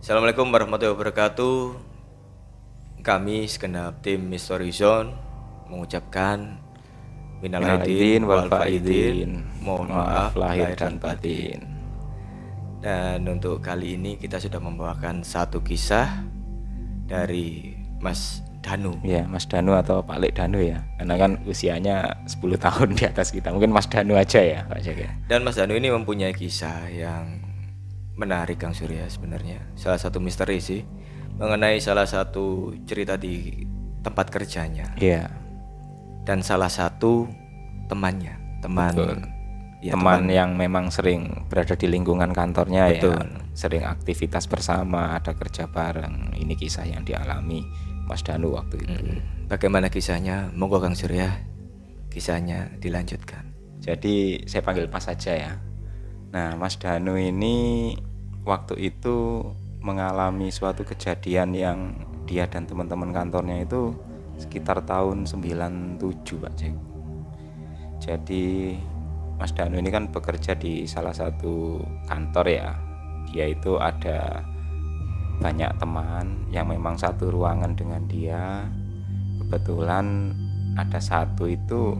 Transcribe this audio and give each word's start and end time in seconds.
Assalamualaikum 0.00 0.48
warahmatullahi 0.48 0.96
wabarakatuh. 0.96 1.76
Kami 3.04 3.44
segenap 3.44 4.00
tim 4.00 4.32
Mystery 4.32 4.72
Zone 4.72 5.12
mengucapkan 5.68 6.56
minal 7.44 7.60
aidin 7.84 8.24
wal 8.24 8.48
faizin. 8.48 9.44
Mohon 9.60 10.00
maaf 10.00 10.32
lahir 10.40 10.72
dan 10.72 10.96
batin. 10.96 11.68
Dan 12.80 13.28
untuk 13.28 13.60
kali 13.60 14.00
ini 14.00 14.16
kita 14.16 14.40
sudah 14.40 14.56
membawakan 14.56 15.20
satu 15.20 15.60
kisah 15.60 16.24
dari 17.04 17.76
Mas 18.00 18.40
Danu. 18.64 18.96
Ya, 19.04 19.28
Mas 19.28 19.44
Danu 19.44 19.76
atau 19.76 20.00
Pak 20.00 20.16
Lek 20.16 20.32
Danu 20.32 20.64
ya. 20.64 20.80
Karena 20.96 21.20
kan 21.20 21.44
usianya 21.44 22.24
10 22.24 22.40
tahun 22.56 22.96
di 22.96 23.04
atas 23.04 23.36
kita. 23.36 23.52
Mungkin 23.52 23.68
Mas 23.68 23.84
Danu 23.84 24.16
aja 24.16 24.40
ya, 24.40 24.64
Pak 24.64 24.80
Jack 24.80 24.96
ya. 24.96 25.12
Dan 25.28 25.44
Mas 25.44 25.60
Danu 25.60 25.76
ini 25.76 25.92
mempunyai 25.92 26.32
kisah 26.32 26.88
yang 26.88 27.49
menarik 28.14 28.58
Kang 28.60 28.74
Surya 28.74 29.06
sebenarnya. 29.06 29.60
Salah 29.74 29.98
satu 29.98 30.18
misteri 30.18 30.58
sih 30.58 30.82
mengenai 31.36 31.80
salah 31.80 32.04
satu 32.04 32.74
cerita 32.84 33.16
di 33.16 33.64
tempat 34.00 34.28
kerjanya 34.28 34.92
Iya. 34.96 35.28
dan 36.24 36.44
salah 36.44 36.68
satu 36.68 37.28
temannya, 37.88 38.60
teman 38.60 38.92
Betul. 38.92 39.18
ya, 39.80 39.92
teman 39.96 40.28
yang 40.28 40.52
memang 40.56 40.92
sering 40.92 41.48
berada 41.48 41.72
di 41.76 41.88
lingkungan 41.88 42.32
kantornya 42.32 42.92
Betul. 42.92 43.16
ya. 43.16 43.40
Sering 43.56 43.84
aktivitas 43.84 44.48
bersama, 44.48 45.16
ada 45.16 45.32
kerja 45.36 45.68
bareng. 45.68 46.32
Ini 46.36 46.54
kisah 46.56 46.84
yang 46.86 47.04
dialami 47.04 47.64
Mas 48.08 48.20
Danu 48.24 48.56
waktu 48.56 48.84
itu. 48.84 49.00
Bagaimana 49.48 49.88
kisahnya? 49.88 50.48
Monggo 50.54 50.80
Kang 50.80 50.94
Surya 50.96 51.28
kisahnya 52.08 52.72
dilanjutkan. 52.80 53.52
Jadi 53.80 54.44
saya 54.44 54.60
panggil 54.60 54.88
Mas 54.92 55.08
saja 55.08 55.32
ya. 55.34 55.52
Nah, 56.30 56.54
Mas 56.54 56.76
Danu 56.76 57.16
ini 57.16 57.92
waktu 58.44 58.92
itu 58.92 59.44
mengalami 59.80 60.52
suatu 60.52 60.84
kejadian 60.84 61.56
yang 61.56 61.78
dia 62.28 62.46
dan 62.46 62.68
teman-teman 62.68 63.10
kantornya 63.10 63.64
itu 63.64 63.96
sekitar 64.40 64.84
tahun 64.84 65.28
97, 65.28 66.00
Pak 66.40 66.52
Cek. 66.56 66.74
Jadi 68.00 68.76
Mas 69.36 69.52
Danu 69.56 69.80
ini 69.80 69.88
kan 69.92 70.08
bekerja 70.08 70.56
di 70.56 70.84
salah 70.84 71.12
satu 71.12 71.80
kantor 72.08 72.46
ya. 72.48 72.68
Dia 73.32 73.48
itu 73.52 73.76
ada 73.76 74.44
banyak 75.40 75.80
teman 75.80 76.48
yang 76.52 76.68
memang 76.68 76.96
satu 77.00 77.32
ruangan 77.32 77.72
dengan 77.76 78.04
dia. 78.04 78.68
Kebetulan 79.40 80.36
ada 80.76 81.00
satu 81.00 81.48
itu 81.48 81.96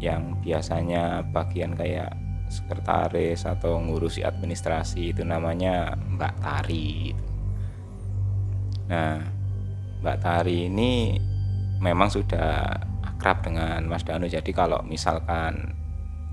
yang 0.00 0.36
biasanya 0.44 1.24
bagian 1.32 1.72
kayak 1.72 2.12
sekretaris 2.46 3.44
atau 3.44 3.78
ngurusi 3.82 4.22
administrasi 4.22 5.14
itu 5.14 5.22
namanya 5.26 5.98
Mbak 5.98 6.34
Tari 6.38 6.88
gitu. 7.10 7.24
Nah, 8.86 9.18
Mbak 10.02 10.18
Tari 10.22 10.70
ini 10.70 11.18
memang 11.82 12.08
sudah 12.08 12.70
akrab 13.02 13.42
dengan 13.42 13.82
Mas 13.90 14.06
Danu. 14.06 14.30
Jadi 14.30 14.54
kalau 14.54 14.80
misalkan 14.86 15.74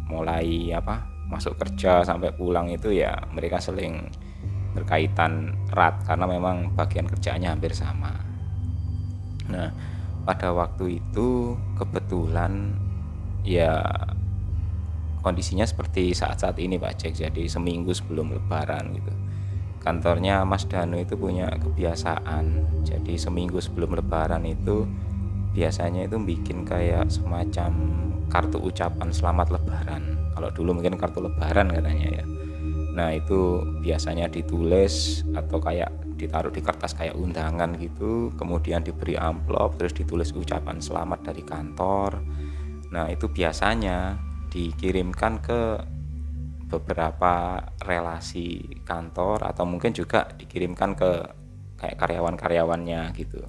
mulai 0.06 0.70
apa 0.76 1.10
masuk 1.32 1.58
kerja 1.58 2.06
sampai 2.06 2.36
pulang 2.36 2.70
itu 2.70 2.94
ya 2.94 3.18
mereka 3.34 3.58
seling 3.58 4.12
berkaitan 4.74 5.54
erat 5.74 6.02
karena 6.06 6.26
memang 6.30 6.74
bagian 6.78 7.10
kerjaannya 7.10 7.50
hampir 7.50 7.74
sama. 7.74 8.14
Nah, 9.50 9.70
pada 10.26 10.54
waktu 10.54 11.02
itu 11.02 11.58
kebetulan 11.78 12.74
ya 13.46 13.82
kondisinya 15.24 15.64
seperti 15.64 16.12
saat-saat 16.12 16.60
ini 16.60 16.76
Pak 16.76 16.94
Jack 17.00 17.14
jadi 17.16 17.48
seminggu 17.48 17.96
sebelum 17.96 18.36
lebaran 18.36 18.92
gitu. 19.00 19.14
Kantornya 19.80 20.44
Mas 20.44 20.68
Danu 20.68 21.00
itu 21.00 21.16
punya 21.16 21.48
kebiasaan. 21.60 22.46
Jadi 22.84 23.16
seminggu 23.16 23.60
sebelum 23.60 23.96
lebaran 23.96 24.44
itu 24.44 24.88
biasanya 25.56 26.08
itu 26.08 26.20
bikin 26.20 26.68
kayak 26.68 27.08
semacam 27.08 27.72
kartu 28.28 28.60
ucapan 28.60 29.12
selamat 29.12 29.60
lebaran. 29.60 30.04
Kalau 30.36 30.50
dulu 30.52 30.80
mungkin 30.80 30.96
kartu 31.00 31.24
lebaran 31.24 31.72
katanya 31.72 32.08
ya. 32.20 32.26
Nah 32.94 33.10
itu 33.12 33.60
biasanya 33.84 34.30
ditulis 34.30 35.26
atau 35.36 35.60
kayak 35.60 35.92
ditaruh 36.16 36.54
di 36.54 36.62
kertas 36.64 36.96
kayak 36.96 37.18
undangan 37.18 37.76
gitu 37.82 38.32
kemudian 38.38 38.86
diberi 38.86 39.18
amplop 39.18 39.76
terus 39.76 39.92
ditulis 39.92 40.32
ucapan 40.32 40.80
selamat 40.80 41.34
dari 41.34 41.44
kantor. 41.44 42.24
Nah 42.94 43.12
itu 43.12 43.28
biasanya 43.28 44.16
dikirimkan 44.54 45.42
ke 45.42 45.82
beberapa 46.70 47.62
relasi 47.86 48.78
kantor 48.86 49.50
atau 49.50 49.66
mungkin 49.66 49.94
juga 49.94 50.30
dikirimkan 50.38 50.94
ke 50.94 51.12
kayak 51.78 51.98
karyawan-karyawannya 51.98 53.14
gitu. 53.18 53.42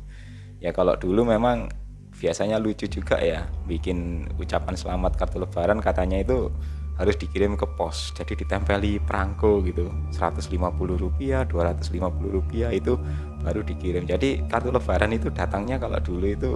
Ya 0.64 0.72
kalau 0.72 0.96
dulu 0.96 1.28
memang 1.28 1.68
biasanya 2.14 2.56
lucu 2.56 2.88
juga 2.88 3.20
ya 3.20 3.44
bikin 3.68 4.28
ucapan 4.40 4.74
selamat 4.78 5.20
kartu 5.20 5.36
lebaran 5.42 5.82
katanya 5.84 6.24
itu 6.24 6.48
harus 6.94 7.16
dikirim 7.18 7.58
ke 7.58 7.66
pos. 7.74 8.14
Jadi 8.16 8.44
ditempeli 8.44 9.02
perangko 9.02 9.60
gitu 9.66 9.90
150 10.14 10.56
rupiah 10.96 11.42
250 11.44 12.00
rupiah 12.32 12.70
itu 12.70 12.96
baru 13.44 13.60
dikirim. 13.60 14.08
Jadi 14.08 14.46
kartu 14.48 14.72
lebaran 14.72 15.12
itu 15.12 15.28
datangnya 15.28 15.76
kalau 15.76 15.98
dulu 16.00 16.26
itu 16.28 16.52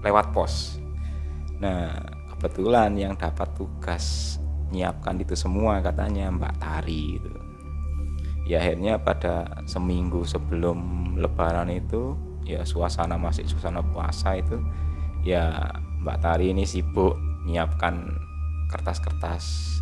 lewat 0.00 0.30
pos. 0.32 0.78
Nah 1.58 1.90
kebetulan 2.38 2.94
yang 2.94 3.18
dapat 3.18 3.50
tugas 3.58 4.38
nyiapkan 4.70 5.18
itu 5.18 5.34
semua 5.34 5.82
katanya 5.82 6.30
Mbak 6.30 6.54
Tari 6.62 7.18
itu 7.18 7.34
ya 8.46 8.62
akhirnya 8.62 9.02
pada 9.02 9.66
seminggu 9.66 10.22
sebelum 10.22 10.78
lebaran 11.18 11.66
itu 11.74 12.14
ya 12.46 12.62
suasana 12.62 13.18
masih 13.18 13.42
suasana 13.50 13.82
puasa 13.82 14.38
itu 14.38 14.54
ya 15.26 15.50
Mbak 16.06 16.18
Tari 16.22 16.54
ini 16.54 16.62
sibuk 16.62 17.18
nyiapkan 17.42 18.06
kertas-kertas 18.70 19.74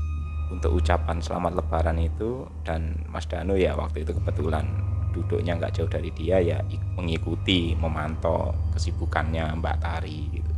untuk 0.48 0.80
ucapan 0.80 1.20
selamat 1.20 1.60
lebaran 1.60 2.00
itu 2.00 2.48
dan 2.64 2.96
Mas 3.12 3.28
Danu 3.28 3.52
ya 3.52 3.76
waktu 3.76 4.00
itu 4.00 4.16
kebetulan 4.16 4.64
duduknya 5.12 5.60
nggak 5.60 5.76
jauh 5.76 5.90
dari 5.92 6.08
dia 6.16 6.40
ya 6.40 6.64
mengikuti 6.96 7.76
memantau 7.76 8.56
kesibukannya 8.72 9.60
Mbak 9.60 9.76
Tari 9.76 10.20
gitu. 10.32 10.52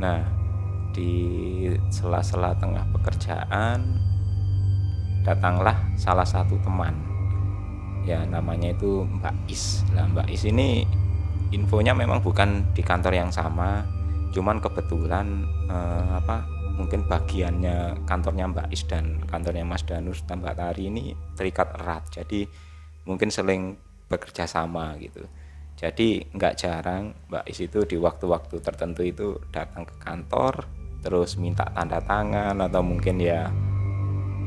Nah 0.00 0.37
di 0.98 1.14
sela-sela 1.94 2.58
tengah 2.58 2.82
pekerjaan 2.90 3.86
datanglah 5.22 5.78
salah 5.94 6.26
satu 6.26 6.58
teman. 6.58 6.98
Ya 8.02 8.26
namanya 8.26 8.74
itu 8.74 9.06
Mbak 9.06 9.46
Is. 9.46 9.86
Nah 9.94 10.10
Mbak 10.10 10.26
Is 10.26 10.42
ini 10.42 10.82
infonya 11.54 11.94
memang 11.94 12.18
bukan 12.18 12.74
di 12.74 12.82
kantor 12.82 13.14
yang 13.14 13.30
sama 13.30 13.86
cuman 14.28 14.60
kebetulan 14.60 15.46
eh, 15.70 16.10
apa 16.18 16.44
mungkin 16.74 17.06
bagiannya 17.06 18.04
kantornya 18.04 18.50
Mbak 18.50 18.68
Is 18.74 18.82
dan 18.90 19.22
kantornya 19.30 19.62
Mas 19.62 19.86
Danus 19.86 20.26
dan 20.26 20.42
Mbak 20.42 20.56
Tari 20.58 20.90
ini 20.90 21.14
terikat 21.38 21.78
erat. 21.78 22.10
Jadi 22.10 22.42
mungkin 23.06 23.30
seling 23.30 23.78
bekerja 24.10 24.50
sama 24.50 24.98
gitu. 24.98 25.22
Jadi 25.78 26.26
nggak 26.34 26.58
jarang 26.58 27.14
Mbak 27.30 27.44
Is 27.46 27.62
itu 27.62 27.86
di 27.86 27.94
waktu-waktu 27.94 28.58
tertentu 28.58 29.06
itu 29.06 29.38
datang 29.54 29.86
ke 29.86 29.94
kantor 30.02 30.77
terus 30.98 31.38
minta 31.38 31.66
tanda 31.70 32.02
tangan 32.02 32.58
atau 32.58 32.82
mungkin 32.82 33.22
ya 33.22 33.48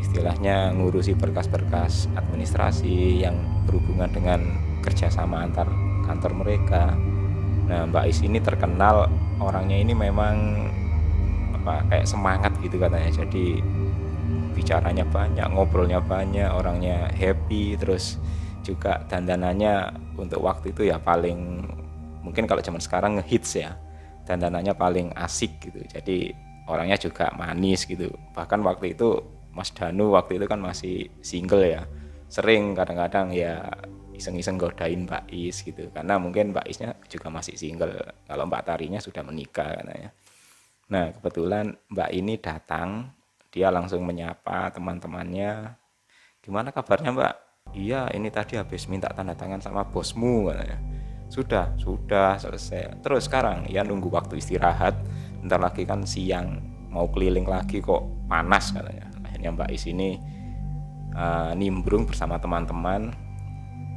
istilahnya 0.02 0.74
ngurusi 0.76 1.14
berkas-berkas 1.16 2.10
administrasi 2.18 3.22
yang 3.22 3.38
berhubungan 3.70 4.10
dengan 4.10 4.40
kerjasama 4.82 5.46
antar 5.46 5.70
kantor 6.04 6.42
mereka. 6.42 6.98
Nah 7.70 7.86
Mbak 7.88 8.06
Is 8.10 8.20
ini 8.26 8.42
terkenal 8.42 9.08
orangnya 9.38 9.78
ini 9.78 9.94
memang 9.94 10.36
apa 11.62 11.86
kayak 11.88 12.09
semangat 12.09 12.52
gitu 12.66 12.82
katanya. 12.82 13.14
Jadi 13.14 13.62
bicaranya 14.52 15.06
banyak, 15.08 15.47
ngobrolnya 15.54 16.04
banyak, 16.04 16.50
orangnya 16.52 17.08
happy, 17.16 17.78
terus 17.80 18.20
juga 18.62 19.02
dandanannya 19.09 19.94
untuk 20.18 20.44
waktu 20.46 20.74
itu 20.74 20.90
ya 20.90 21.02
paling 21.02 21.66
mungkin 22.22 22.46
kalau 22.46 22.62
zaman 22.62 22.78
sekarang 22.78 23.18
ngehits 23.18 23.58
ya 23.58 23.74
dandanannya 24.26 24.73
paling 24.78 25.14
asik 25.18 25.72
gitu. 25.72 25.82
Jadi 25.90 26.32
orangnya 26.70 26.97
juga 26.97 27.34
manis 27.35 27.84
gitu. 27.85 28.12
Bahkan 28.35 28.62
waktu 28.64 28.94
itu 28.96 29.18
Mas 29.52 29.73
Danu 29.76 30.16
waktu 30.16 30.40
itu 30.40 30.46
kan 30.47 30.59
masih 30.62 31.12
single 31.20 31.66
ya. 31.66 31.84
Sering 32.32 32.72
kadang-kadang 32.78 33.35
ya 33.35 33.68
iseng-iseng 34.16 34.56
godain 34.56 35.03
Mbak 35.03 35.28
Is 35.34 35.66
gitu. 35.66 35.91
Karena 35.91 36.16
mungkin 36.16 36.56
Mbak 36.56 36.66
Isnya 36.70 36.96
juga 37.12 37.28
masih 37.28 37.59
single. 37.59 38.00
Kalau 38.23 38.47
Mbak 38.47 38.64
Tarinya 38.64 39.00
sudah 39.03 39.26
menikah 39.26 39.76
katanya. 39.82 40.12
Nah 40.91 41.12
kebetulan 41.18 41.76
Mbak 41.91 42.09
ini 42.16 42.34
datang 42.40 43.12
dia 43.52 43.68
langsung 43.68 44.08
menyapa 44.08 44.72
teman-temannya. 44.72 45.76
Gimana 46.40 46.72
kabarnya 46.72 47.12
Mbak? 47.12 47.34
Iya 47.76 48.08
ini 48.16 48.32
tadi 48.32 48.56
habis 48.56 48.88
minta 48.88 49.12
tanda 49.12 49.35
tangan 49.38 49.62
sama 49.62 49.85
bosmu 49.88 50.50
katanya 50.50 50.91
sudah 51.32 51.72
sudah 51.80 52.36
selesai. 52.36 53.00
Terus 53.00 53.32
sekarang 53.32 53.64
ya 53.72 53.88
nunggu 53.88 54.12
waktu 54.12 54.44
istirahat. 54.44 55.00
Ntar 55.48 55.64
lagi 55.64 55.88
kan 55.88 56.04
siang 56.04 56.60
mau 56.92 57.08
keliling 57.08 57.48
lagi 57.48 57.80
kok 57.80 58.28
panas 58.28 58.76
katanya. 58.76 59.08
Akhirnya 59.24 59.56
Mbak 59.56 59.70
Is 59.72 59.88
ini 59.88 60.20
uh, 61.16 61.56
nimbrung 61.56 62.04
bersama 62.04 62.36
teman-teman. 62.36 63.16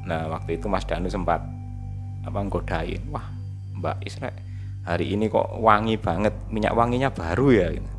Nah 0.06 0.30
waktu 0.30 0.62
itu 0.62 0.70
Mas 0.70 0.86
Danu 0.86 1.10
sempat 1.10 1.42
apa 2.24 2.38
nggodain 2.40 3.04
wah 3.12 3.26
Mbak 3.76 3.96
Isra 4.00 4.32
hari 4.88 5.12
ini 5.12 5.28
kok 5.28 5.60
wangi 5.60 6.00
banget 6.00 6.32
minyak 6.48 6.72
wanginya 6.72 7.10
baru 7.10 7.48
ya? 7.50 7.68
Gitu. 7.74 7.90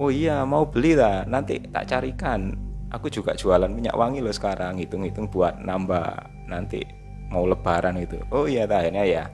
oh 0.00 0.08
iya 0.12 0.46
mau 0.46 0.68
beli 0.68 0.94
lah 1.00 1.24
nanti 1.24 1.64
tak 1.72 1.88
carikan. 1.88 2.68
Aku 2.90 3.06
juga 3.06 3.38
jualan 3.38 3.70
minyak 3.70 3.94
wangi 3.94 4.18
loh 4.18 4.34
sekarang 4.34 4.74
hitung-hitung 4.82 5.30
buat 5.30 5.62
nambah 5.62 6.26
nanti 6.50 6.82
mau 7.30 7.46
lebaran 7.46 7.96
itu 8.02 8.18
oh 8.34 8.44
iya 8.50 8.66
akhirnya 8.66 9.06
ya 9.06 9.24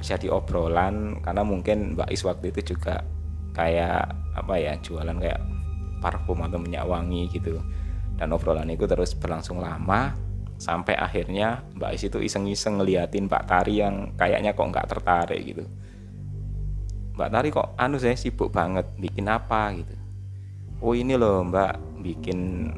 terjadi 0.00 0.32
obrolan 0.32 1.20
karena 1.20 1.42
mungkin 1.44 1.98
Mbak 1.98 2.08
Is 2.08 2.24
waktu 2.24 2.54
itu 2.54 2.74
juga 2.74 3.04
kayak 3.52 4.16
apa 4.38 4.54
ya 4.56 4.78
jualan 4.80 5.18
kayak 5.18 5.40
parfum 6.00 6.40
atau 6.40 6.56
minyak 6.56 6.88
wangi 6.88 7.28
gitu. 7.28 7.60
Dan 8.16 8.32
obrolan 8.32 8.68
itu 8.68 8.84
terus 8.88 9.12
berlangsung 9.12 9.60
lama 9.60 10.16
sampai 10.60 10.96
akhirnya 10.96 11.64
Mbak 11.76 11.90
Is 11.92 12.02
itu 12.08 12.18
iseng-iseng 12.20 12.80
ngeliatin 12.80 13.28
Mbak 13.28 13.44
Tari 13.44 13.80
yang 13.84 14.16
kayaknya 14.16 14.56
kok 14.56 14.68
nggak 14.72 14.88
tertarik 14.88 15.40
gitu. 15.44 15.64
Mbak 17.16 17.30
Tari 17.32 17.48
kok 17.52 17.68
anu 17.76 18.00
saya 18.00 18.16
sibuk 18.16 18.48
banget 18.48 18.88
bikin 18.96 19.28
apa 19.28 19.76
gitu. 19.76 19.94
Oh 20.80 20.96
ini 20.96 21.12
loh 21.16 21.44
Mbak 21.44 22.00
bikin 22.00 22.72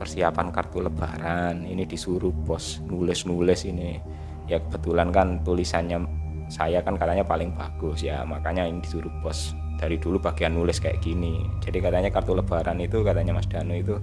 persiapan 0.00 0.48
kartu 0.48 0.80
lebaran 0.80 1.68
ini 1.68 1.84
disuruh 1.84 2.32
bos 2.32 2.80
nulis-nulis 2.88 3.68
ini. 3.68 4.00
Ya 4.48 4.56
kebetulan 4.64 5.12
kan 5.12 5.44
tulisannya 5.44 6.00
saya 6.48 6.80
kan 6.80 6.96
katanya 6.96 7.22
paling 7.22 7.52
bagus 7.52 8.02
ya 8.02 8.24
makanya 8.24 8.64
ini 8.64 8.80
disuruh 8.80 9.12
bos 9.20 9.52
dari 9.76 10.00
dulu 10.00 10.16
bagian 10.16 10.56
nulis 10.56 10.80
kayak 10.80 11.04
gini. 11.04 11.44
Jadi 11.60 11.78
katanya 11.84 12.08
kartu 12.08 12.32
lebaran 12.32 12.80
itu 12.80 13.04
katanya 13.04 13.36
Mas 13.36 13.46
Dano 13.46 13.76
itu 13.76 14.00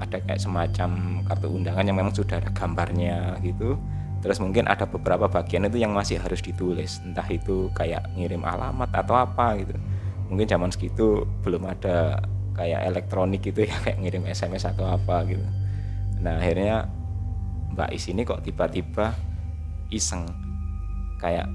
ada 0.00 0.18
kayak 0.18 0.40
semacam 0.40 1.22
kartu 1.28 1.46
undangan 1.52 1.84
yang 1.86 1.96
memang 1.96 2.12
sudah 2.16 2.40
ada 2.40 2.50
gambarnya 2.50 3.38
gitu. 3.44 3.76
Terus 4.24 4.40
mungkin 4.40 4.64
ada 4.64 4.88
beberapa 4.88 5.28
bagian 5.28 5.68
itu 5.68 5.84
yang 5.84 5.92
masih 5.92 6.16
harus 6.16 6.40
ditulis. 6.40 7.00
Entah 7.04 7.28
itu 7.28 7.68
kayak 7.76 8.08
ngirim 8.16 8.40
alamat 8.40 8.88
atau 8.92 9.20
apa 9.20 9.60
gitu. 9.60 9.76
Mungkin 10.32 10.48
zaman 10.48 10.72
segitu 10.72 11.28
belum 11.44 11.68
ada 11.68 12.24
kayak 12.54 12.86
elektronik 12.86 13.42
gitu 13.42 13.66
ya 13.66 13.74
kayak 13.84 13.98
ngirim 14.00 14.24
SMS 14.30 14.64
atau 14.70 14.86
apa 14.88 15.26
gitu. 15.26 15.44
Nah 16.22 16.40
akhirnya 16.40 16.88
Mbak 17.74 17.90
Is 17.90 18.06
ini 18.08 18.22
kok 18.22 18.40
tiba-tiba 18.46 19.12
iseng 19.90 20.24
kayak 21.18 21.50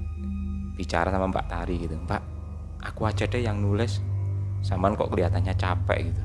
bicara 0.76 1.12
sama 1.12 1.28
Mbak 1.28 1.46
Tari 1.48 1.76
gitu 1.76 1.96
Mbak 1.96 2.22
aku 2.80 3.04
aja 3.04 3.28
deh 3.28 3.44
yang 3.44 3.60
nulis 3.60 4.00
saman 4.60 4.96
kok 4.96 5.08
kelihatannya 5.08 5.56
capek 5.56 6.12
gitu. 6.12 6.22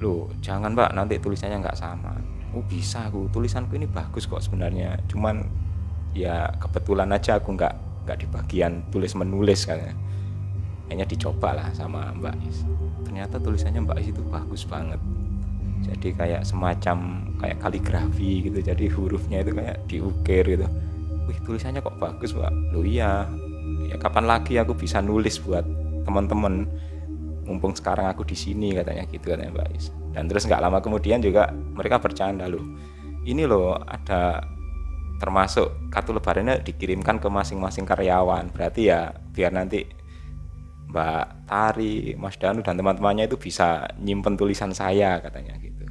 Loh 0.00 0.32
jangan 0.40 0.72
Mbak 0.72 0.90
nanti 0.96 1.20
tulisannya 1.20 1.60
nggak 1.60 1.78
sama. 1.78 2.16
Oh 2.56 2.64
bisa 2.64 3.08
aku 3.08 3.28
tulisanku 3.28 3.76
ini 3.76 3.84
bagus 3.84 4.24
kok 4.24 4.40
sebenarnya 4.40 4.96
cuman 5.10 5.44
ya 6.14 6.48
kebetulan 6.62 7.10
aja 7.10 7.42
aku 7.42 7.58
nggak 7.58 7.74
nggak 8.06 8.18
di 8.22 8.26
bagian 8.30 8.72
tulis 8.94 9.12
menulis 9.18 9.66
kan 9.66 9.80
hanya 10.88 11.04
dicoba 11.08 11.56
lah 11.56 11.68
sama 11.74 12.14
Mbak 12.14 12.36
Is 12.46 12.62
ternyata 13.14 13.38
tulisannya 13.38 13.86
Mbak 13.86 13.98
Is 14.02 14.10
itu 14.10 14.26
bagus 14.26 14.66
banget. 14.66 14.98
Jadi 15.86 16.18
kayak 16.18 16.42
semacam 16.42 17.30
kayak 17.38 17.62
kaligrafi 17.62 18.50
gitu 18.50 18.58
jadi 18.58 18.90
hurufnya 18.90 19.46
itu 19.46 19.54
kayak 19.54 19.86
diukir 19.86 20.42
gitu. 20.42 20.66
Wih 21.30 21.38
tulisannya 21.46 21.78
kok 21.78 21.94
bagus 22.02 22.34
Mbak? 22.34 22.74
Lo 22.74 22.82
iya. 22.82 23.30
Ya 23.86 23.94
kapan 24.02 24.26
lagi 24.26 24.58
aku 24.58 24.74
bisa 24.74 24.98
nulis 24.98 25.38
buat 25.38 25.62
teman-teman? 26.02 26.66
Mumpung 27.46 27.78
sekarang 27.78 28.10
aku 28.10 28.26
di 28.26 28.34
sini 28.34 28.74
katanya 28.74 29.06
gitu 29.06 29.30
katanya 29.30 29.54
Mbak 29.54 29.68
Is. 29.78 29.94
Dan 30.10 30.26
terus 30.26 30.50
nggak 30.50 30.58
lama 30.58 30.82
kemudian 30.82 31.22
juga 31.22 31.54
mereka 31.54 32.02
bercanda 32.02 32.50
loh 32.50 32.66
ini 33.30 33.46
loh 33.46 33.78
ada 33.78 34.42
termasuk 35.22 35.86
kartu 35.86 36.10
lebarannya 36.10 36.66
dikirimkan 36.66 37.22
ke 37.22 37.30
masing-masing 37.30 37.86
karyawan. 37.86 38.50
Berarti 38.50 38.90
ya 38.90 39.14
biar 39.30 39.54
nanti 39.54 39.86
Mbak 40.94 41.50
Tari, 41.50 42.14
Mas 42.14 42.38
Danu 42.38 42.62
dan 42.62 42.78
teman-temannya 42.78 43.26
itu 43.26 43.34
bisa 43.34 43.90
nyimpen 43.98 44.38
tulisan 44.38 44.70
saya 44.70 45.18
katanya 45.18 45.58
gitu. 45.58 45.82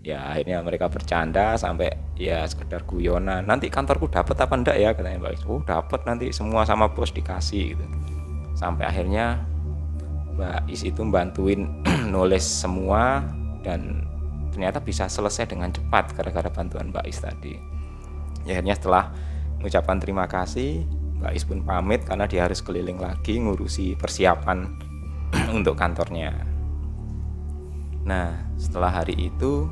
Ya 0.00 0.32
akhirnya 0.32 0.64
mereka 0.64 0.88
bercanda 0.88 1.60
sampai 1.60 1.92
ya 2.16 2.48
sekedar 2.48 2.88
guyonan. 2.88 3.44
Nanti 3.44 3.68
kantorku 3.68 4.08
dapat 4.08 4.32
apa 4.40 4.56
enggak 4.56 4.80
ya 4.80 4.96
katanya 4.96 5.28
Mbak 5.28 5.44
Oh 5.44 5.60
dapat 5.60 6.08
nanti 6.08 6.32
semua 6.32 6.64
sama 6.64 6.88
bos 6.88 7.12
dikasih 7.12 7.76
gitu. 7.76 7.84
Sampai 8.56 8.88
akhirnya 8.88 9.44
Mbak 10.40 10.72
Is 10.72 10.88
itu 10.88 11.04
bantuin 11.04 11.68
nulis 12.14 12.40
semua 12.40 13.20
dan 13.60 14.08
ternyata 14.56 14.80
bisa 14.80 15.04
selesai 15.04 15.52
dengan 15.52 15.68
cepat 15.68 16.16
gara-gara 16.16 16.48
bantuan 16.48 16.88
Mbak 16.88 17.04
Is 17.04 17.20
tadi. 17.20 17.60
Ya, 18.48 18.56
akhirnya 18.56 18.72
setelah 18.72 19.12
mengucapkan 19.60 20.00
terima 20.00 20.24
kasih 20.24 20.88
Mbak 21.20 21.32
Is 21.36 21.44
pun 21.44 21.60
pamit 21.60 22.02
karena 22.08 22.24
dia 22.24 22.48
harus 22.48 22.64
keliling 22.64 22.96
lagi 22.96 23.36
ngurusi 23.36 23.94
persiapan 24.00 24.64
untuk 25.56 25.76
kantornya. 25.76 26.32
Nah, 28.08 28.32
setelah 28.56 28.88
hari 28.88 29.12
itu 29.28 29.68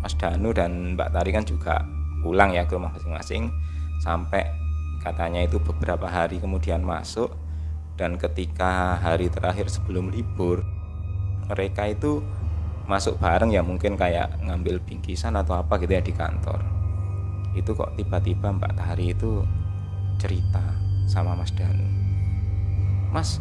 Mas 0.00 0.16
Danu 0.16 0.56
dan 0.56 0.96
Mbak 0.96 1.12
Tari 1.12 1.30
kan 1.36 1.44
juga 1.44 1.84
pulang 2.24 2.56
ya 2.56 2.64
ke 2.64 2.76
rumah 2.76 2.92
masing-masing 2.96 3.52
sampai 4.00 4.48
katanya 5.04 5.44
itu 5.44 5.60
beberapa 5.60 6.08
hari 6.08 6.40
kemudian 6.40 6.80
masuk 6.84 7.32
dan 8.00 8.16
ketika 8.16 8.96
hari 8.96 9.28
terakhir 9.28 9.68
sebelum 9.68 10.08
libur 10.08 10.64
mereka 11.48 11.88
itu 11.88 12.24
masuk 12.88 13.20
bareng 13.20 13.52
ya 13.52 13.60
mungkin 13.60 13.96
kayak 13.96 14.40
ngambil 14.44 14.80
bingkisan 14.80 15.36
atau 15.36 15.60
apa 15.60 15.76
gitu 15.80 15.92
ya 15.92 16.02
di 16.04 16.12
kantor 16.16 16.60
itu 17.52 17.76
kok 17.76 17.92
tiba-tiba 17.98 18.56
Mbak 18.56 18.72
Tari 18.76 19.12
itu 19.12 19.44
cerita 20.20 20.60
sama 21.08 21.32
Mas 21.32 21.48
Danu. 21.56 21.88
Mas 23.08 23.40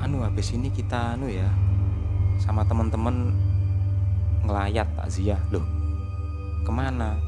anu 0.00 0.24
habis 0.24 0.50
ini 0.56 0.72
kita 0.72 1.14
anu 1.14 1.28
ya 1.28 1.46
sama 2.40 2.64
temen-temen 2.64 3.36
ngelayat 4.48 4.88
takziah. 4.96 5.38
Loh 5.52 5.64
ke 6.64 6.72
mana? 6.72 7.20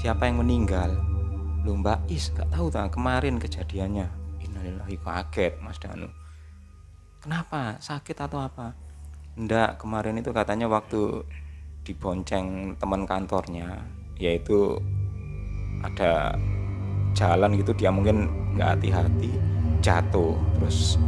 Siapa 0.00 0.24
yang 0.24 0.40
meninggal? 0.40 0.96
Loh 1.60 1.76
Mbak 1.76 2.08
Is 2.08 2.32
gak 2.32 2.48
tahu 2.48 2.72
tak 2.72 2.96
kemarin 2.96 3.36
kejadiannya. 3.36 4.08
Innalillahi 4.40 4.96
kaget 4.96 5.60
Mas 5.60 5.76
Danu. 5.76 6.08
Kenapa? 7.20 7.76
Sakit 7.84 8.16
atau 8.16 8.40
apa? 8.40 8.72
Ndak 9.36 9.84
kemarin 9.84 10.16
itu 10.16 10.32
katanya 10.32 10.72
waktu 10.72 11.20
dibonceng 11.84 12.76
teman 12.80 13.04
kantornya 13.04 13.84
yaitu 14.20 14.76
ada 15.80 16.36
jalan 17.14 17.56
gitu 17.58 17.74
dia 17.74 17.90
mungkin 17.92 18.30
nggak 18.56 18.78
hati-hati 18.78 19.30
jatuh. 19.80 20.36
Terus 20.60 21.00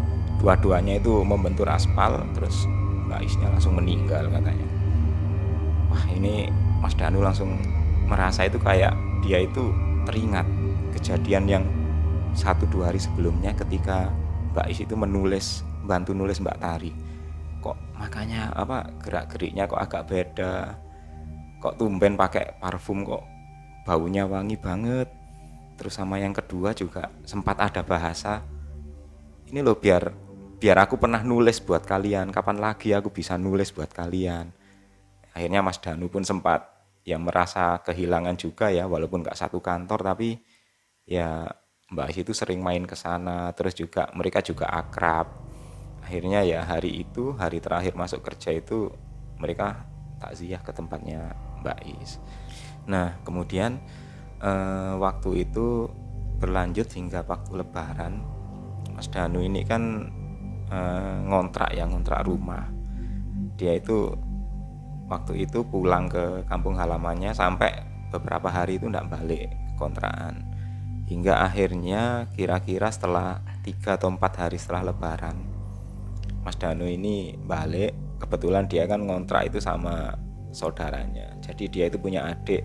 dua-duanya 0.43 0.99
itu 0.99 1.23
membentur 1.23 1.69
aspal 1.71 2.19
terus 2.35 2.67
Mbak 3.07 3.21
Isnya 3.23 3.49
langsung 3.53 3.79
meninggal 3.79 4.27
katanya. 4.33 4.67
Wah 5.93 6.05
ini 6.11 6.49
Mas 6.81 6.97
Danu 6.97 7.23
langsung 7.23 7.61
merasa 8.09 8.49
itu 8.49 8.59
kayak 8.59 8.97
dia 9.23 9.45
itu 9.45 9.71
teringat 10.09 10.45
kejadian 10.99 11.45
yang 11.47 11.65
satu 12.33 12.65
dua 12.67 12.91
hari 12.91 12.99
sebelumnya 12.99 13.53
ketika 13.55 14.11
Mbak 14.57 14.67
Is 14.73 14.81
itu 14.83 14.95
menulis 14.97 15.47
bantu 15.85 16.17
nulis 16.17 16.41
Mbak 16.41 16.59
Tari. 16.59 16.93
Kok 17.63 17.79
makanya 17.95 18.51
apa 18.57 18.91
gerak 18.99 19.31
geriknya 19.37 19.71
kok 19.71 19.79
agak 19.79 20.11
beda? 20.11 20.75
Kok 21.63 21.79
tumben 21.79 22.19
pakai 22.19 22.59
parfum 22.59 23.07
kok 23.07 23.23
baunya 23.87 24.27
wangi 24.27 24.59
banget 24.59 25.22
terus 25.83 25.99
sama 25.99 26.23
yang 26.23 26.31
kedua 26.31 26.71
juga 26.79 27.11
sempat 27.27 27.59
ada 27.59 27.83
bahasa 27.83 28.47
ini 29.51 29.59
loh 29.67 29.75
biar 29.75 30.15
biar 30.63 30.79
aku 30.87 30.95
pernah 30.95 31.27
nulis 31.27 31.59
buat 31.59 31.83
kalian. 31.83 32.31
Kapan 32.31 32.63
lagi 32.63 32.95
aku 32.95 33.11
bisa 33.11 33.35
nulis 33.35 33.75
buat 33.75 33.91
kalian? 33.91 34.55
Akhirnya 35.35 35.59
Mas 35.59 35.83
Danu 35.83 36.07
pun 36.07 36.23
sempat 36.23 36.71
ya 37.03 37.19
merasa 37.19 37.83
kehilangan 37.83 38.39
juga 38.39 38.71
ya 38.71 38.87
walaupun 38.87 39.27
nggak 39.27 39.35
satu 39.35 39.59
kantor 39.59 40.15
tapi 40.15 40.39
ya 41.03 41.51
Mbak 41.91 42.15
Is 42.15 42.19
itu 42.23 42.33
sering 42.33 42.63
main 42.63 42.87
ke 42.87 42.95
sana 42.95 43.51
terus 43.59 43.75
juga 43.75 44.07
mereka 44.15 44.39
juga 44.39 44.71
akrab. 44.71 45.27
Akhirnya 46.07 46.47
ya 46.47 46.63
hari 46.63 47.03
itu 47.03 47.35
hari 47.35 47.59
terakhir 47.59 47.99
masuk 47.99 48.23
kerja 48.23 48.55
itu 48.55 48.87
mereka 49.43 49.83
takziah 50.23 50.63
ke 50.63 50.71
tempatnya 50.71 51.35
Mbak 51.67 51.79
Is. 51.99 52.23
Nah 52.87 53.19
kemudian 53.27 53.83
eh, 54.43 54.95
waktu 54.99 55.47
itu 55.47 55.87
berlanjut 56.43 56.91
hingga 56.91 57.23
waktu 57.23 57.63
lebaran. 57.63 58.21
Mas 58.93 59.09
Danu 59.09 59.41
ini 59.41 59.63
kan 59.63 60.11
eh, 60.69 61.17
ngontrak 61.31 61.71
ya 61.73 61.87
ngontrak 61.87 62.27
rumah. 62.27 62.67
Dia 63.57 63.79
itu 63.79 64.11
waktu 65.07 65.47
itu 65.47 65.63
pulang 65.63 66.11
ke 66.11 66.43
kampung 66.51 66.75
halamannya 66.75 67.31
sampai 67.31 67.71
beberapa 68.11 68.51
hari 68.51 68.77
itu 68.83 68.91
tidak 68.91 69.09
balik 69.09 69.49
kontrakan. 69.79 70.43
Hingga 71.07 71.45
akhirnya 71.47 72.27
kira-kira 72.35 72.89
setelah 72.91 73.45
tiga 73.63 74.01
atau 74.01 74.09
empat 74.11 74.33
hari 74.49 74.57
setelah 74.57 74.95
lebaran 74.95 75.53
Mas 76.43 76.59
Danu 76.59 76.87
ini 76.91 77.39
balik. 77.39 77.95
Kebetulan 78.19 78.71
dia 78.71 78.87
kan 78.87 79.03
ngontrak 79.03 79.51
itu 79.51 79.59
sama 79.59 80.15
saudaranya. 80.55 81.35
Jadi 81.43 81.67
dia 81.71 81.91
itu 81.91 81.99
punya 81.99 82.23
adik 82.31 82.63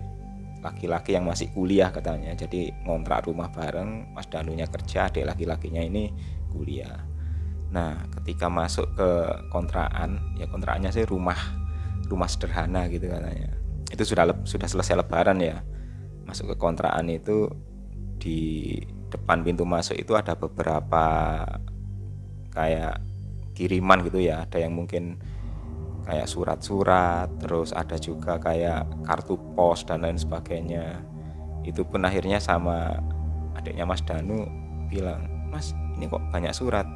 laki-laki 0.58 1.14
yang 1.14 1.26
masih 1.26 1.50
kuliah 1.54 1.94
katanya. 1.94 2.34
Jadi 2.34 2.72
ngontrak 2.84 3.30
rumah 3.30 3.50
bareng 3.50 4.10
Mas 4.14 4.26
Danunya 4.26 4.66
kerja 4.66 5.10
adik 5.10 5.26
laki-lakinya 5.26 5.82
ini 5.82 6.10
kuliah. 6.50 7.06
Nah 7.70 8.08
ketika 8.18 8.50
masuk 8.50 8.90
ke 8.96 9.10
kontrakan 9.52 10.36
ya 10.40 10.50
kontrakannya 10.50 10.90
sih 10.90 11.06
rumah 11.06 11.38
rumah 12.10 12.26
sederhana 12.26 12.90
gitu 12.90 13.06
katanya. 13.06 13.54
Itu 13.88 14.02
sudah 14.02 14.44
sudah 14.44 14.68
selesai 14.68 14.98
lebaran 14.98 15.38
ya. 15.38 15.62
Masuk 16.26 16.52
ke 16.52 16.56
kontrakan 16.58 17.08
itu 17.08 17.48
di 18.18 18.74
depan 19.08 19.46
pintu 19.46 19.64
masuk 19.64 19.96
itu 19.96 20.12
ada 20.18 20.34
beberapa 20.36 21.04
kayak 22.50 23.00
kiriman 23.54 24.02
gitu 24.04 24.18
ya. 24.18 24.44
Ada 24.44 24.66
yang 24.66 24.74
mungkin 24.74 25.22
kayak 26.08 26.24
surat-surat 26.24 27.28
terus 27.36 27.76
ada 27.76 28.00
juga 28.00 28.40
kayak 28.40 29.04
kartu 29.04 29.36
pos 29.52 29.84
dan 29.84 30.00
lain 30.00 30.16
sebagainya. 30.16 31.04
Itu 31.68 31.84
pun 31.84 32.00
akhirnya 32.08 32.40
sama 32.40 32.96
adiknya 33.52 33.84
Mas 33.84 34.00
Danu 34.00 34.48
bilang 34.88 35.28
Mas 35.52 35.76
ini 36.00 36.08
kok 36.08 36.24
banyak 36.32 36.56
surat? 36.56 36.88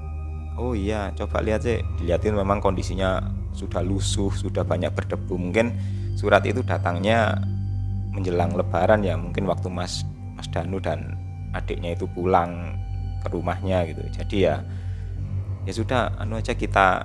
Oh 0.56 0.72
iya 0.72 1.12
coba 1.12 1.44
lihat 1.44 1.60
sih. 1.60 1.84
Dilihatin 2.00 2.32
memang 2.32 2.64
kondisinya 2.64 3.20
sudah 3.52 3.84
lusuh 3.84 4.32
sudah 4.32 4.64
banyak 4.64 4.88
berdebu. 4.96 5.36
Mungkin 5.36 5.76
surat 6.16 6.40
itu 6.48 6.64
datangnya 6.64 7.36
menjelang 8.16 8.56
lebaran 8.56 9.04
ya 9.04 9.20
mungkin 9.20 9.44
waktu 9.44 9.68
Mas 9.68 10.08
Mas 10.32 10.48
Danu 10.48 10.80
dan 10.80 11.20
adiknya 11.52 11.92
itu 11.92 12.08
pulang 12.08 12.80
ke 13.20 13.28
rumahnya 13.28 13.84
gitu. 13.92 14.00
Jadi 14.08 14.48
ya 14.48 14.64
ya 15.68 15.72
sudah 15.76 16.16
anu 16.16 16.40
aja 16.40 16.56
kita 16.56 17.04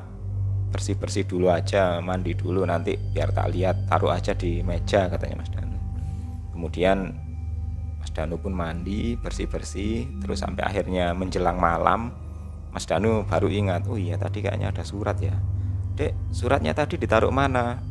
bersih-bersih 0.67 1.23
dulu 1.25 1.47
aja 1.47 2.03
mandi 2.03 2.35
dulu 2.35 2.67
nanti 2.67 2.95
biar 2.95 3.31
tak 3.31 3.55
lihat 3.55 3.87
taruh 3.87 4.11
aja 4.11 4.35
di 4.35 4.59
meja 4.61 5.07
katanya 5.07 5.41
Mas 5.41 5.51
Danu. 5.51 5.77
Kemudian 6.51 6.97
Mas 7.97 8.11
Danu 8.11 8.35
pun 8.37 8.51
mandi 8.51 9.15
bersih-bersih 9.15 10.21
terus 10.21 10.43
sampai 10.43 10.67
akhirnya 10.67 11.15
menjelang 11.15 11.57
malam 11.57 12.11
Mas 12.75 12.85
Danu 12.85 13.23
baru 13.25 13.47
ingat 13.47 13.87
oh 13.87 13.97
iya 13.97 14.19
tadi 14.19 14.43
kayaknya 14.43 14.69
ada 14.75 14.83
surat 14.83 15.17
ya. 15.17 15.33
Dek 15.97 16.13
suratnya 16.29 16.77
tadi 16.77 16.99
ditaruh 16.99 17.33
mana? 17.33 17.81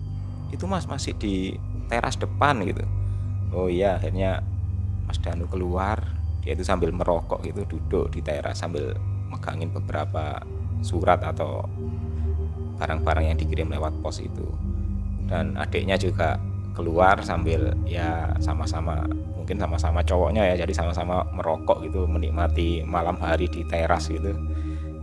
Itu 0.55 0.71
mas 0.71 0.87
masih 0.87 1.19
di 1.19 1.59
teras 1.91 2.15
depan 2.15 2.63
gitu. 2.63 2.87
Oh 3.51 3.67
iya 3.67 3.99
akhirnya 3.99 4.45
Mas 5.07 5.19
Danu 5.23 5.47
keluar 5.51 6.03
dia 6.47 6.55
itu 6.55 6.63
sambil 6.63 6.95
merokok 6.95 7.43
gitu 7.43 7.67
duduk 7.67 8.15
di 8.15 8.23
teras 8.23 8.63
sambil 8.63 8.95
megangin 9.27 9.75
beberapa 9.75 10.39
surat 10.87 11.19
atau 11.23 11.67
barang-barang 12.77 13.35
yang 13.35 13.39
dikirim 13.41 13.69
lewat 13.73 13.93
pos 14.01 14.21
itu. 14.21 14.47
Dan 15.27 15.59
adiknya 15.59 15.99
juga 15.99 16.39
keluar 16.77 17.19
sambil 17.25 17.73
ya 17.89 18.37
sama-sama 18.39 19.09
mungkin 19.33 19.57
sama-sama 19.57 20.05
cowoknya 20.05 20.53
ya 20.53 20.55
jadi 20.67 20.75
sama-sama 20.77 21.25
merokok 21.33 21.81
gitu 21.89 22.05
menikmati 22.05 22.85
malam 22.85 23.17
hari 23.17 23.49
di 23.49 23.65
teras 23.65 24.13
gitu. 24.13 24.37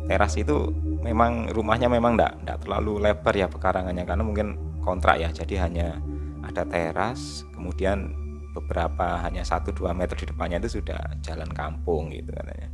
Teras 0.06 0.38
itu 0.38 0.70
memang 1.02 1.50
rumahnya 1.52 1.90
memang 1.90 2.16
enggak, 2.16 2.34
enggak 2.46 2.58
terlalu 2.64 3.02
lebar 3.02 3.34
ya 3.34 3.48
pekarangannya 3.50 4.04
karena 4.06 4.24
mungkin 4.24 4.48
kontrak 4.86 5.18
ya. 5.20 5.34
Jadi 5.34 5.58
hanya 5.58 5.98
ada 6.46 6.64
teras 6.68 7.48
kemudian 7.56 8.14
beberapa 8.54 9.18
hanya 9.26 9.42
satu 9.42 9.74
dua 9.74 9.98
meter 9.98 10.14
di 10.14 10.30
depannya 10.30 10.62
itu 10.62 10.80
sudah 10.80 11.18
jalan 11.26 11.50
kampung 11.50 12.14
gitu 12.14 12.30
katanya. 12.30 12.70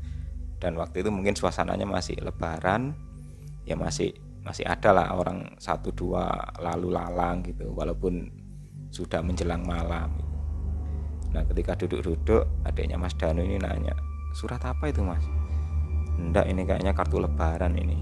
Dan 0.60 0.76
waktu 0.76 1.08
itu 1.08 1.10
mungkin 1.10 1.40
suasananya 1.40 1.88
masih 1.88 2.20
lebaran 2.20 2.92
ya 3.64 3.80
masih 3.80 4.12
masih 4.44 4.66
ada 4.66 4.96
lah 4.96 5.08
orang 5.14 5.46
satu 5.60 5.92
dua 5.92 6.32
lalu 6.64 6.96
lalang 6.96 7.44
gitu 7.44 7.70
walaupun 7.76 8.28
sudah 8.90 9.22
menjelang 9.22 9.62
malam 9.68 10.10
gitu. 10.18 10.36
nah 11.36 11.44
ketika 11.46 11.78
duduk-duduk 11.86 12.48
adiknya 12.66 12.98
Mas 12.98 13.14
Danu 13.14 13.46
ini 13.46 13.62
nanya 13.62 13.94
surat 14.34 14.62
apa 14.62 14.90
itu 14.90 15.02
Mas? 15.02 15.26
Enggak 16.20 16.46
ini 16.52 16.62
kayaknya 16.68 16.92
kartu 16.94 17.18
lebaran 17.22 17.74
ini 17.80 17.98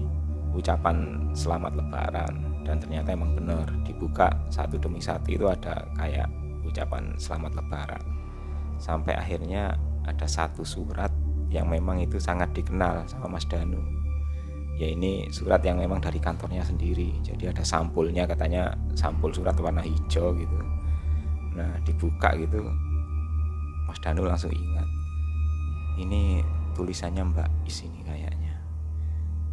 ucapan 0.52 1.30
selamat 1.32 1.72
lebaran. 1.78 2.34
Dan 2.66 2.76
ternyata 2.76 3.16
emang 3.16 3.32
benar 3.32 3.64
dibuka 3.86 4.28
satu 4.52 4.76
demi 4.76 5.00
satu 5.00 5.32
itu 5.32 5.48
ada 5.48 5.88
kayak 5.96 6.28
ucapan 6.66 7.16
selamat 7.16 7.56
lebaran. 7.56 8.04
Sampai 8.76 9.16
akhirnya 9.16 9.72
ada 10.04 10.26
satu 10.28 10.66
surat 10.66 11.08
yang 11.48 11.72
memang 11.72 12.04
itu 12.04 12.20
sangat 12.20 12.52
dikenal 12.52 13.08
sama 13.08 13.38
Mas 13.38 13.48
Danu 13.48 13.80
ya 14.78 14.86
ini 14.86 15.26
surat 15.34 15.58
yang 15.66 15.82
memang 15.82 15.98
dari 15.98 16.22
kantornya 16.22 16.62
sendiri. 16.62 17.18
Jadi 17.20 17.50
ada 17.50 17.66
sampulnya 17.66 18.30
katanya 18.30 18.70
sampul 18.94 19.34
surat 19.34 19.58
warna 19.58 19.82
hijau 19.82 20.30
gitu. 20.38 20.58
Nah 21.58 21.82
dibuka 21.82 22.38
gitu 22.38 22.62
Mas 23.90 23.98
Danu 23.98 24.22
langsung 24.22 24.54
ingat. 24.54 24.86
Ini 25.98 26.46
tulisannya 26.78 27.26
Mbak 27.26 27.66
Is 27.66 27.82
ini 27.82 28.06
kayaknya. 28.06 28.54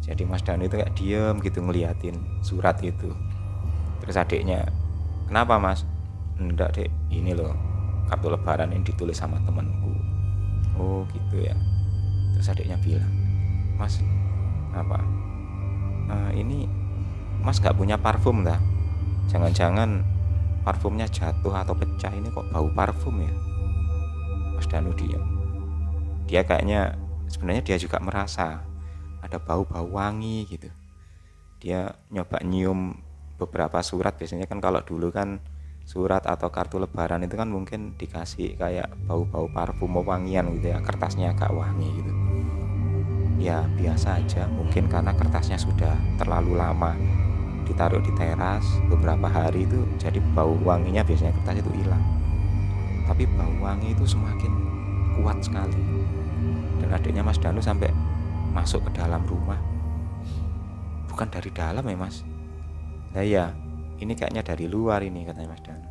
Jadi 0.06 0.22
Mas 0.22 0.46
Danu 0.46 0.70
itu 0.70 0.78
kayak 0.78 0.94
diem 0.94 1.34
gitu 1.42 1.58
ngeliatin 1.58 2.16
surat 2.46 2.78
itu. 2.86 3.10
Terus 3.98 4.14
adiknya 4.14 4.62
kenapa 5.26 5.58
Mas? 5.58 5.82
Enggak 6.38 6.78
dek. 6.78 6.92
Ini 7.10 7.34
loh 7.34 7.50
kartu 8.06 8.30
lebaran 8.30 8.70
yang 8.70 8.86
ditulis 8.86 9.18
sama 9.18 9.42
temanku. 9.42 9.90
Oh 10.78 11.02
gitu 11.10 11.42
ya. 11.42 11.58
Terus 12.38 12.46
adiknya 12.46 12.78
bilang 12.78 13.10
Mas 13.74 13.98
apa? 14.76 15.00
Uh, 16.06 16.30
ini 16.36 16.68
mas 17.42 17.58
gak 17.58 17.74
punya 17.74 17.98
parfum 17.98 18.46
dah 18.46 18.58
jangan-jangan 19.26 20.02
parfumnya 20.62 21.06
jatuh 21.10 21.54
atau 21.54 21.74
pecah 21.74 22.10
ini 22.14 22.30
kok 22.30 22.46
bau 22.50 22.68
parfum 22.70 23.22
ya? 23.22 23.32
Mas 24.54 24.66
Danu 24.70 24.94
diam 24.94 25.36
dia 26.26 26.42
kayaknya 26.42 26.98
sebenarnya 27.30 27.62
dia 27.62 27.76
juga 27.78 28.02
merasa 28.02 28.66
ada 29.22 29.38
bau-bau 29.38 29.86
wangi 29.98 30.46
gitu. 30.46 30.70
Dia 31.62 31.94
nyoba 32.10 32.42
nyium 32.42 32.98
beberapa 33.38 33.82
surat. 33.82 34.14
Biasanya 34.18 34.46
kan 34.46 34.62
kalau 34.62 34.82
dulu 34.82 35.10
kan 35.10 35.42
surat 35.86 36.22
atau 36.26 36.50
kartu 36.50 36.82
lebaran 36.82 37.22
itu 37.22 37.38
kan 37.38 37.46
mungkin 37.46 37.94
dikasih 37.94 38.58
kayak 38.58 38.90
bau-bau 39.06 39.46
parfum 39.46 40.02
wangian 40.02 40.50
gitu 40.58 40.74
ya 40.74 40.82
kertasnya 40.82 41.30
agak 41.30 41.54
wangi 41.54 41.86
gitu 42.02 42.10
ya 43.36 43.64
biasa 43.76 44.20
aja. 44.20 44.48
Mungkin 44.48 44.88
karena 44.88 45.12
kertasnya 45.12 45.60
sudah 45.60 45.94
terlalu 46.20 46.56
lama. 46.56 46.96
Ditaruh 47.66 47.98
di 47.98 48.12
teras 48.14 48.62
beberapa 48.86 49.26
hari 49.26 49.66
itu 49.66 49.82
jadi 49.98 50.22
bau 50.32 50.54
wanginya 50.62 51.02
biasanya 51.02 51.34
kertas 51.42 51.62
itu 51.62 51.70
hilang. 51.82 52.02
Tapi 53.06 53.26
bau 53.34 53.54
wangi 53.62 53.94
itu 53.94 54.04
semakin 54.06 54.52
kuat 55.18 55.38
sekali. 55.42 55.80
Dan 56.82 56.88
adiknya 56.92 57.22
Mas 57.26 57.40
Danu 57.40 57.58
sampai 57.58 57.90
masuk 58.54 58.86
ke 58.88 58.90
dalam 58.96 59.24
rumah. 59.26 59.58
Bukan 61.10 61.28
dari 61.32 61.50
dalam 61.50 61.82
ya 61.82 61.96
Mas? 61.96 62.22
Nah 63.16 63.24
ya 63.24 63.50
ini 63.96 64.12
kayaknya 64.12 64.44
dari 64.44 64.68
luar 64.68 65.00
ini 65.00 65.24
katanya 65.24 65.56
Mas 65.56 65.64
Danu. 65.64 65.88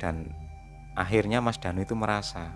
Dan 0.00 0.32
akhirnya 0.98 1.38
Mas 1.38 1.60
Danu 1.60 1.84
itu 1.84 1.94
merasa 1.94 2.50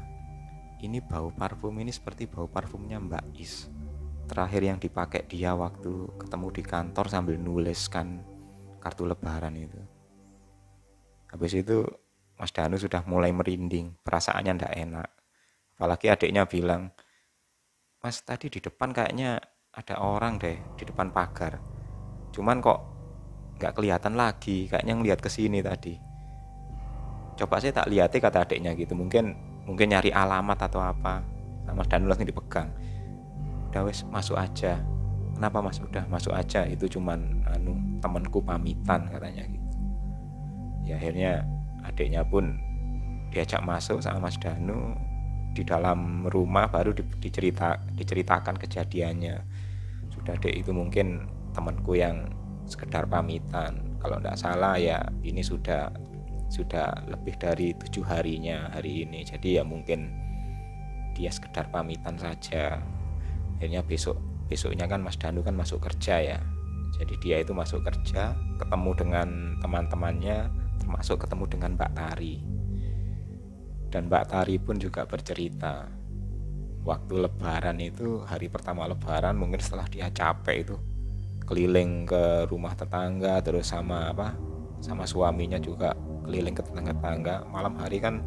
ini 0.84 1.00
bau 1.00 1.32
parfum 1.32 1.72
ini 1.80 1.88
seperti 1.88 2.28
bau 2.28 2.50
parfumnya 2.50 3.00
Mbak 3.00 3.24
Is. 3.40 3.70
Terakhir 4.26 4.62
yang 4.66 4.78
dipakai 4.82 5.24
dia 5.24 5.54
waktu 5.54 6.10
ketemu 6.18 6.46
di 6.50 6.62
kantor 6.66 7.06
sambil 7.06 7.38
nuliskan 7.38 8.20
kartu 8.82 9.06
lebaran 9.06 9.54
itu. 9.54 9.78
Habis 11.30 11.52
itu 11.56 11.86
Mas 12.36 12.52
Danu 12.52 12.76
sudah 12.76 13.06
mulai 13.08 13.32
merinding 13.32 13.96
perasaannya 14.02 14.52
ndak 14.60 14.74
enak. 14.76 15.08
Apalagi 15.78 16.06
adiknya 16.12 16.44
bilang 16.44 16.92
Mas 18.02 18.20
tadi 18.20 18.52
di 18.52 18.60
depan 18.60 18.92
kayaknya 18.92 19.40
ada 19.72 20.00
orang 20.02 20.36
deh 20.36 20.58
di 20.76 20.84
depan 20.84 21.14
pagar. 21.14 21.62
Cuman 22.34 22.60
kok 22.60 22.80
nggak 23.56 23.72
kelihatan 23.72 24.14
lagi 24.18 24.68
kayaknya 24.68 24.94
ngeliat 25.00 25.20
ke 25.22 25.30
sini 25.32 25.64
tadi. 25.64 25.96
Coba 27.36 27.60
saya 27.60 27.72
tak 27.72 27.88
lihatnya 27.88 28.20
kata 28.20 28.38
adiknya 28.44 28.72
gitu. 28.76 28.96
Mungkin 28.96 29.45
mungkin 29.66 29.92
nyari 29.92 30.14
alamat 30.14 30.70
atau 30.70 30.80
apa. 30.80 31.20
Sama 31.66 31.82
dan 31.84 32.06
langsung 32.06 32.30
dipegang. 32.30 32.70
Udah 33.68 33.82
wes 33.84 34.06
masuk 34.08 34.38
aja. 34.38 34.78
Kenapa 35.34 35.60
mas? 35.60 35.82
Udah 35.82 36.06
masuk 36.06 36.32
aja. 36.32 36.64
Itu 36.64 36.86
cuman 36.86 37.44
anu 37.50 37.76
temanku 37.98 38.40
pamitan 38.40 39.10
katanya 39.10 39.44
gitu. 39.50 39.66
Ya 40.86 40.96
akhirnya 40.96 41.42
adiknya 41.82 42.22
pun 42.22 42.56
diajak 43.34 43.60
masuk 43.66 43.98
sama 43.98 44.30
Mas 44.30 44.38
Danu 44.38 44.94
di 45.52 45.66
dalam 45.66 46.24
rumah 46.30 46.70
baru 46.70 46.94
di, 46.94 47.02
dicerita 47.18 47.76
diceritakan 47.98 48.54
kejadiannya. 48.54 49.36
Sudah 50.14 50.38
dek 50.38 50.54
itu 50.62 50.70
mungkin 50.70 51.26
temanku 51.52 51.98
yang 51.98 52.30
sekedar 52.70 53.10
pamitan. 53.10 53.98
Kalau 53.98 54.22
tidak 54.22 54.38
salah 54.38 54.78
ya 54.78 55.02
ini 55.26 55.42
sudah 55.42 55.90
sudah 56.46 57.06
lebih 57.10 57.34
dari 57.36 57.74
tujuh 57.74 58.06
harinya 58.06 58.70
hari 58.70 59.06
ini. 59.06 59.26
Jadi 59.26 59.58
ya 59.58 59.64
mungkin 59.66 60.12
dia 61.16 61.32
sekedar 61.32 61.68
pamitan 61.72 62.16
saja. 62.20 62.80
Akhirnya 63.56 63.80
besok 63.82 64.20
besoknya 64.46 64.86
kan 64.86 65.02
Mas 65.02 65.18
Danu 65.18 65.42
kan 65.42 65.56
masuk 65.56 65.82
kerja 65.82 66.22
ya. 66.22 66.40
Jadi 66.96 67.14
dia 67.20 67.36
itu 67.42 67.52
masuk 67.52 67.82
kerja 67.82 68.32
ketemu 68.56 68.90
dengan 68.96 69.28
teman-temannya 69.60 70.48
termasuk 70.80 71.26
ketemu 71.26 71.44
dengan 71.50 71.70
Mbak 71.74 71.92
Tari. 71.92 72.34
Dan 73.90 74.06
Mbak 74.06 74.24
Tari 74.30 74.56
pun 74.60 74.76
juga 74.78 75.08
bercerita 75.08 75.88
waktu 76.86 77.14
lebaran 77.26 77.82
itu 77.82 78.22
hari 78.22 78.46
pertama 78.46 78.86
lebaran 78.86 79.34
mungkin 79.34 79.58
setelah 79.58 79.90
dia 79.90 80.06
capek 80.06 80.56
itu 80.62 80.76
keliling 81.42 82.06
ke 82.06 82.46
rumah 82.46 82.78
tetangga 82.78 83.42
terus 83.42 83.74
sama 83.74 84.14
apa 84.14 84.38
sama 84.78 85.02
suaminya 85.02 85.58
juga 85.58 85.90
keliling 86.26 86.58
ke 86.58 86.62
tetangga-tetangga 86.66 87.46
malam 87.48 87.78
hari 87.78 88.02
kan 88.02 88.20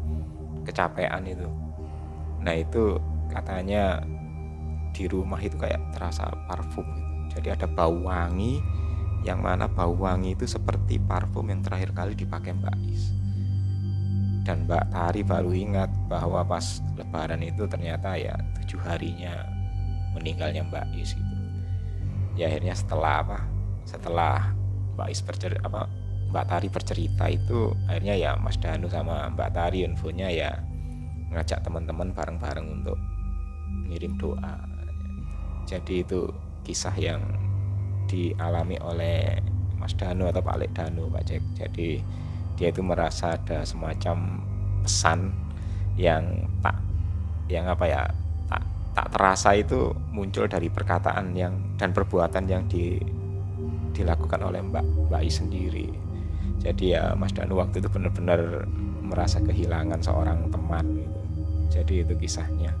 kecapean 0.64 1.28
itu. 1.28 1.46
Nah 2.40 2.56
itu 2.56 2.96
katanya 3.28 4.00
di 4.90 5.06
rumah 5.06 5.38
itu 5.38 5.54
kayak 5.54 5.94
terasa 5.94 6.26
parfum 6.50 6.82
gitu. 6.82 7.38
jadi 7.38 7.54
ada 7.54 7.70
bau 7.70 7.94
wangi 8.10 8.58
yang 9.22 9.38
mana 9.38 9.70
bau 9.70 9.94
wangi 9.94 10.34
itu 10.34 10.48
seperti 10.48 10.98
parfum 10.98 11.46
yang 11.46 11.60
terakhir 11.62 11.94
kali 11.94 12.16
dipakai 12.16 12.56
Mbak 12.56 12.76
Is. 12.88 13.12
Dan 14.42 14.64
Mbak 14.64 14.88
Tari 14.90 15.22
baru 15.22 15.52
ingat 15.52 15.92
bahwa 16.08 16.40
pas 16.42 16.80
Lebaran 16.96 17.44
itu 17.44 17.68
ternyata 17.68 18.16
ya 18.16 18.34
tujuh 18.58 18.80
harinya 18.82 19.44
meninggalnya 20.16 20.64
Mbak 20.66 20.86
Is 20.96 21.12
gitu. 21.12 21.34
Ya 22.34 22.48
akhirnya 22.48 22.72
setelah 22.72 23.14
apa? 23.20 23.38
Setelah 23.84 24.56
Mbak 24.96 25.08
Is 25.12 25.20
bercerita 25.20 25.60
apa 25.68 25.84
Mbak 26.30 26.46
Tari 26.46 26.68
bercerita 26.70 27.26
itu 27.26 27.74
akhirnya 27.90 28.14
ya 28.14 28.30
Mas 28.38 28.56
Danu 28.56 28.86
sama 28.86 29.26
Mbak 29.34 29.50
Tari 29.50 29.82
infonya 29.82 30.30
ya 30.30 30.50
ngajak 31.30 31.62
teman-teman 31.66 32.14
bareng-bareng 32.14 32.66
untuk 32.66 32.98
ngirim 33.90 34.14
doa 34.18 34.58
jadi 35.66 36.02
itu 36.02 36.30
kisah 36.66 36.94
yang 36.98 37.22
dialami 38.10 38.78
oleh 38.82 39.38
Mas 39.78 39.94
Danu 39.94 40.26
atau 40.30 40.42
Pak 40.42 40.56
Lek 40.58 40.72
Danu 40.74 41.10
Pak 41.10 41.22
Cek 41.26 41.42
jadi 41.54 42.02
dia 42.58 42.68
itu 42.68 42.82
merasa 42.82 43.38
ada 43.38 43.62
semacam 43.62 44.42
pesan 44.82 45.32
yang 45.96 46.46
tak 46.60 46.76
yang 47.48 47.66
apa 47.66 47.84
ya 47.86 48.02
tak 48.46 48.62
tak 48.94 49.06
terasa 49.14 49.56
itu 49.56 49.94
muncul 50.10 50.46
dari 50.50 50.68
perkataan 50.68 51.32
yang 51.34 51.56
dan 51.78 51.94
perbuatan 51.94 52.44
yang 52.50 52.66
di, 52.66 52.98
dilakukan 53.94 54.42
oleh 54.44 54.60
Mbak 54.60 55.10
Mbak 55.10 55.22
I 55.22 55.30
sendiri. 55.30 56.09
Jadi 56.60 56.92
ya 56.92 57.16
Mas 57.16 57.32
Danu 57.32 57.56
waktu 57.56 57.80
itu 57.80 57.88
benar-benar 57.88 58.68
merasa 59.00 59.40
kehilangan 59.40 59.98
seorang 60.04 60.52
teman 60.52 60.84
gitu. 61.00 61.20
Jadi 61.70 61.94
itu 62.04 62.14
kisahnya. 62.20 62.72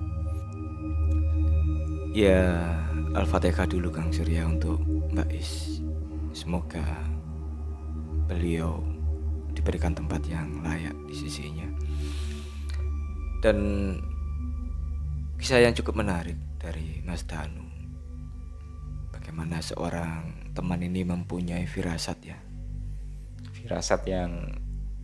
Ya, 2.10 2.66
Al-Fatihah 3.14 3.70
dulu 3.70 3.94
Kang 3.94 4.10
Surya 4.10 4.42
untuk 4.44 4.82
Mbak 5.14 5.30
Is. 5.30 5.80
Semoga 6.34 6.82
beliau 8.26 8.82
diberikan 9.54 9.94
tempat 9.94 10.22
yang 10.26 10.62
layak 10.62 10.94
di 11.06 11.14
sisinya. 11.14 11.70
Dan 13.40 13.56
kisah 15.38 15.62
yang 15.62 15.72
cukup 15.72 16.02
menarik 16.02 16.36
dari 16.58 17.00
Mas 17.06 17.22
Danu. 17.24 17.64
Bagaimana 19.14 19.62
seorang 19.62 20.50
teman 20.50 20.82
ini 20.82 21.06
mempunyai 21.06 21.64
firasat 21.64 22.18
ya. 22.26 22.49
Firasat 23.70 24.02
yang 24.10 24.50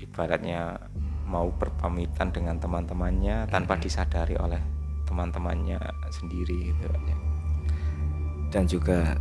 ibaratnya 0.03 0.75
mau 1.23 1.55
berpamitan 1.55 2.35
dengan 2.35 2.59
teman-temannya 2.59 3.47
tanpa 3.47 3.79
disadari 3.79 4.35
oleh 4.35 4.59
teman-temannya 5.07 5.79
sendiri 6.11 6.75
gitu. 6.75 6.91
Dan 8.51 8.67
juga 8.67 9.15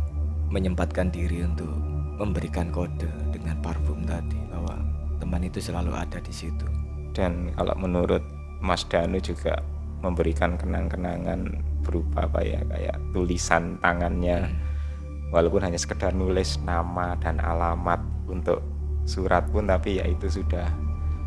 menyempatkan 0.50 1.14
diri 1.14 1.46
untuk 1.46 1.70
memberikan 2.18 2.74
kode 2.74 3.06
dengan 3.30 3.54
parfum 3.62 4.02
tadi 4.02 4.34
bahwa 4.50 4.82
teman 5.22 5.46
itu 5.46 5.62
selalu 5.62 5.94
ada 5.94 6.18
di 6.18 6.34
situ. 6.34 6.66
Dan 7.14 7.54
kalau 7.54 7.78
menurut 7.78 8.26
Mas 8.58 8.82
Danu 8.90 9.22
juga 9.22 9.62
memberikan 10.02 10.58
kenang-kenangan 10.58 11.54
berupa 11.86 12.26
apa 12.26 12.42
ya 12.42 12.66
kayak 12.66 12.98
tulisan 13.14 13.78
tangannya 13.78 14.42
hmm. 14.42 15.30
walaupun 15.30 15.62
hanya 15.62 15.78
sekedar 15.78 16.10
nulis 16.10 16.58
nama 16.66 17.14
dan 17.22 17.38
alamat 17.38 18.02
untuk 18.26 18.74
surat 19.06 19.46
pun 19.48 19.70
tapi 19.70 20.02
ya 20.02 20.04
itu 20.04 20.26
sudah 20.28 20.66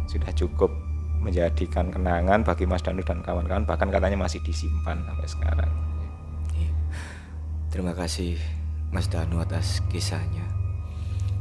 sudah 0.05 0.29
cukup 0.35 0.69
menjadikan 1.19 1.91
kenangan 1.91 2.43
bagi 2.43 2.63
Mas 2.63 2.83
Danu 2.83 3.03
dan 3.03 3.19
kawan-kawan 3.23 3.67
bahkan 3.67 3.91
katanya 3.91 4.19
masih 4.19 4.39
disimpan 4.43 5.03
sampai 5.03 5.27
sekarang. 5.27 5.71
Iya. 6.55 6.71
Terima 7.71 7.91
kasih 7.91 8.39
Mas 8.91 9.07
Danu 9.11 9.39
atas 9.43 9.83
kisahnya. 9.91 10.47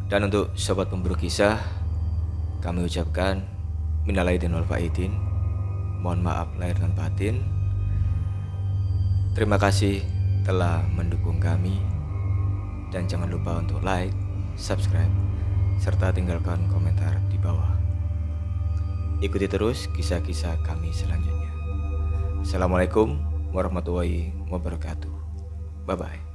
Dan 0.09 0.27
untuk 0.27 0.57
sobat 0.57 0.88
pemburu 0.88 1.14
kisah, 1.14 1.61
kami 2.64 2.88
ucapkan 2.88 3.44
minal 4.09 4.27
aidin 4.27 4.57
wal 4.57 4.64
faidin. 4.64 5.12
Mohon 6.01 6.20
maaf 6.24 6.48
lahir 6.57 6.79
dan 6.79 6.92
batin. 6.96 7.37
Terima 9.37 9.61
kasih 9.61 10.03
telah 10.42 10.81
mendukung 10.96 11.37
kami 11.38 11.77
dan 12.88 13.05
jangan 13.05 13.29
lupa 13.29 13.61
untuk 13.61 13.85
like, 13.85 14.14
subscribe, 14.57 15.12
serta 15.79 16.11
tinggalkan 16.11 16.59
komentar 16.69 17.17
di 17.31 17.38
bawah. 17.38 17.79
Ikuti 19.19 19.47
terus 19.51 19.91
kisah-kisah 19.95 20.62
kami 20.62 20.95
selanjutnya. 20.95 21.51
Assalamualaikum 22.43 23.19
warahmatullahi 23.51 24.31
wabarakatuh. 24.47 25.11
Bye 25.87 25.99
bye. 25.99 26.28